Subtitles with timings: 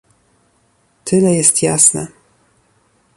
[1.05, 2.07] tyle jest jasne